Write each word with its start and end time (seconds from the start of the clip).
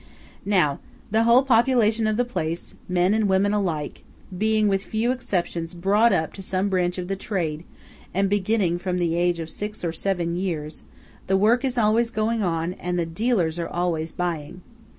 Now, 0.47 0.79
the 1.11 1.25
whole 1.25 1.43
population 1.43 2.07
of 2.07 2.17
the 2.17 2.25
place, 2.25 2.73
men 2.89 3.13
and 3.13 3.29
women 3.29 3.53
alike, 3.53 4.03
being 4.35 4.67
with 4.67 4.83
few 4.83 5.11
exceptions 5.11 5.75
brought 5.75 6.11
up 6.11 6.33
to 6.33 6.41
some 6.41 6.69
branch 6.69 6.97
of 6.97 7.07
the 7.07 7.15
trade, 7.15 7.65
and 8.11 8.27
beginning 8.27 8.79
from 8.79 8.97
the 8.97 9.15
age 9.15 9.39
of 9.39 9.47
six 9.51 9.83
or 9.83 9.91
seven 9.91 10.35
years, 10.35 10.81
the 11.27 11.37
work 11.37 11.63
is 11.63 11.77
always 11.77 12.09
going 12.09 12.41
on, 12.41 12.73
and 12.79 12.97
the 12.97 13.05
dealers 13.05 13.59
are 13.59 13.69
always 13.69 14.11
buying. 14.11 14.63